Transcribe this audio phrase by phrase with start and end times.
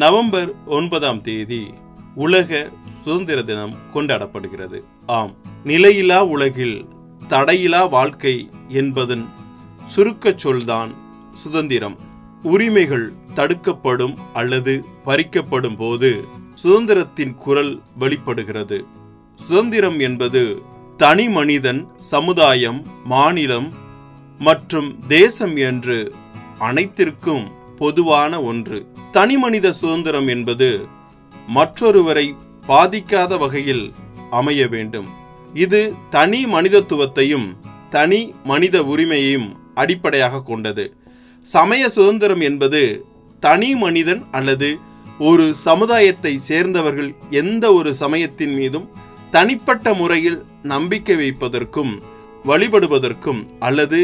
[0.00, 1.74] November ஒன்பதாம் தேதி
[2.14, 2.70] உலக
[3.04, 4.78] சுதந்திர தினம் கொண்டாடப்படுகிறது.
[5.06, 5.34] ஆம்
[5.64, 6.86] நிலையிலா உலகில்
[7.28, 9.28] தடையிலா வாழ்க்கை என்பதன்
[9.96, 10.94] சுருக்கச் சொல்தான்
[11.32, 11.96] சுதந்திரம்.
[12.42, 16.24] உரிமைகள் தடுக்கப்படும் அல்லது பறிக்கப்படும் போது
[16.62, 18.86] சுதந்திரத்தின் குரல் வெளிப்படுகிறது.
[19.34, 20.62] சுதந்திரம் என்பது
[20.96, 23.72] தனி மனிதன் சமுதாயம் மாநிலம்
[24.38, 26.12] மற்றும் தேசம் என்று
[26.58, 28.78] அனைத்திற்கும் பொதுவான ஒன்று.
[29.12, 30.70] தனிமனித சுதந்திரம் என்பது
[31.48, 32.26] மற்றொருவரை
[32.68, 33.84] பாதிக்காத வகையில்
[34.38, 35.08] அமைய வேண்டும்.
[35.64, 35.80] இது
[36.14, 37.48] தனி மனிதத்துவத்தையும்
[37.90, 39.48] தனி மனித உரிமையையும்
[39.82, 40.84] அடிப்படையாக கொண்டது.
[41.46, 42.82] சமய சுதந்திரம் என்பது
[43.42, 44.68] தனி மனிதன் அல்லது
[45.28, 48.86] ஒரு சமுதாயத்தை சேர்ந்தவர்கள் எந்த ஒரு சமயத்தின் மீதும்
[49.30, 50.38] தனிப்பட்ட முறையில்
[50.72, 51.92] நம்பிக்கை வைப்பதற்கும்
[52.44, 54.00] வழிபடுவதற்கும் அல்லது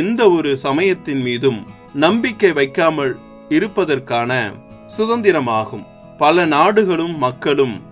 [0.00, 1.58] எந்த ஒரு சமயத்தின் மீதும்
[1.96, 3.12] நம்பிக்கை வைக்காமல்
[3.48, 4.52] இருப்பதற்கான
[4.98, 5.84] சுதந்திரமாகும்.
[6.18, 7.82] பல நாடுகளும் மக்களும்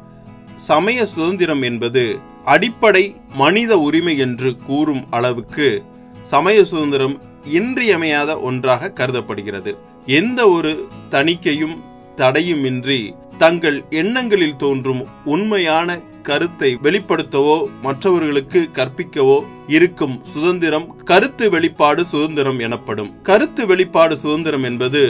[0.57, 5.85] சமய சுதந்திரம் என்பது அடிப்படை மனித உரிமை என்று கூறும் அளவுக்கு
[6.23, 9.77] சமய சுதந்திரம் இன்றியமையாத ஒன்றாக கருதப்படுகிறது.
[10.07, 11.77] எந்த ஒரு தணிக்கையும்
[12.17, 13.01] தடையுமின்றி
[13.39, 23.11] தங்கள் எண்ணங்களில் தோன்றும் உண்மையான கருத்தை வெளிப்படுத்தவோ மற்றவர்களுக்கு கற்பிக்கவோ இருக்கும் சுதந்திரம் கருத்து வெளிப்பாடு சுதந்திரம் எனப்படும்.
[23.23, 25.03] கருத்து வெளிப்பாடு சுதந்திரம் என்பது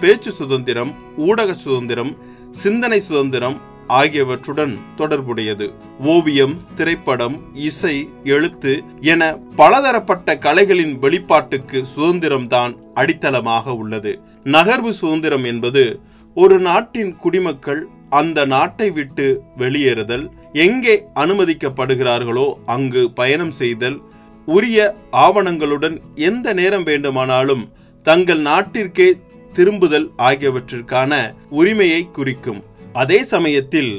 [0.00, 2.16] பேச்சு சுதந்திரம் ஊடக சுதந்திரம்
[2.50, 5.66] சிந்தனை சுதந்திரம் ஆகியவற்றுடன் தொடர்புடையது.
[6.00, 9.22] ஓவியம் திரைப்படம் இசை எழுத்து என
[9.56, 14.20] பலதரப்பட்ட கலைகளின் வெளிப்பாட்டுக்கு சுதந்திரம்தான் அடித்தளமாக உள்ளது.
[14.44, 16.00] நகர்வு சுதந்திரம் என்பது
[16.34, 23.98] ஒரு நாட்டின் குடிமக்கள் அந்த நாட்டை விட்டு வெளியேறுதல் எங்கே அனுமதிக்கப்படுகிறார்களோ அங்கு பயணம் செய்தல்
[24.46, 24.78] உரிய
[25.12, 27.64] ஆவணங்களுடன் எந்த நேரம் வேண்டுமானாலும்
[28.02, 29.08] தங்கள் நாட்டிற்கே
[29.52, 31.12] திரும்புதல் ஆகியவற்றிற்கான
[31.50, 32.64] உரிமையை குறிக்கும்.
[32.92, 33.92] அதே சமயத்தில்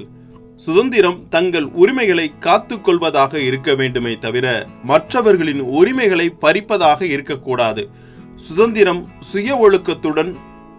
[0.55, 4.47] சுதந்திரம் தங்கள் உரிமைகளை காத்துக்கொள்வதாக இருக்க வேண்டுமே தவிர
[4.83, 7.89] மற்றவர்களின் உரிமைகளை பறிப்பதாக இருக்கக்கூடாது.
[8.35, 10.35] சுதந்திரம் சுய ஒழுக்கத்துடன்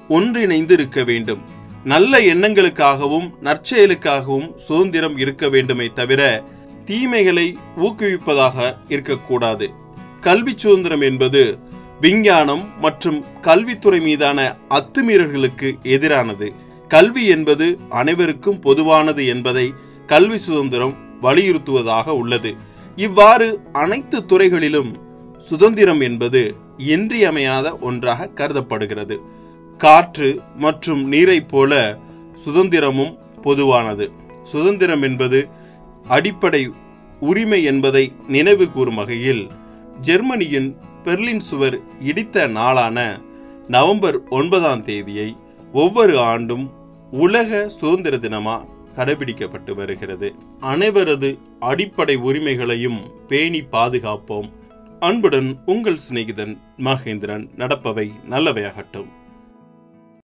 [0.09, 1.41] ஒன்றிணைந்து இருக்க வேண்டும்
[1.85, 6.45] நல்ல எண்ணங்களுக்காகவும் நற்செயலுக்காகவும் சுதந்திரம் இருக்க வேண்டுமே தவிர
[6.85, 9.71] தீமைகளை ஊக்குவிப்பதாக இருக்கக்கூடாது.
[10.21, 11.59] கல்வி சுதந்திரம் என்பது
[12.01, 16.53] விஞ்ஞானம் மற்றும் கல்வித்துறை மீதான அத்துமீறல்களுக்கு எதிரானது.
[16.89, 19.75] கல்வி என்பது அனைவருக்கும் பொதுவானது என்பதை
[20.07, 22.55] கல்வி சுதந்திரம் வலியுறுத்துவதாக உள்ளது.
[22.97, 24.99] இவ்வாறு அனைத்து துறைகளிலும்
[25.39, 29.21] சுதந்திரம் என்பது இன்றியமையாத ஒன்றாக கருதப்படுகிறது.
[29.79, 31.99] காற்று மற்றும் நீரைப் போல
[32.47, 34.11] சுதந்திரமும் பொதுவானது.
[34.45, 35.49] சுதந்திரம் என்பது
[36.09, 36.71] அடிப்படை
[37.21, 39.49] உரிமை என்பதை நினைவு கூறும் வகையில்
[40.01, 43.21] ஜெர்மனியின் பெர்லின் சுவர் இடித்த நாளான
[43.69, 45.37] நவம்பர் ஒன்பதாம் தேதியை
[45.73, 46.71] ஒவ்வொரு ஆண்டும்
[47.11, 48.65] உலக சுதந்திர தினமா
[48.97, 50.35] கடைபிடிக்கப்பட்டு வருகிறது.
[50.61, 54.53] அனைவரது அடிப்படை உரிமைகளையும் பேணி பாதுகாப்போம்.
[55.01, 57.49] அன்புடன் உங்கள் சிநேகிதன் மகேந்திரன்.
[57.59, 59.09] நடப்பவை நல்லவையாகட்டும்.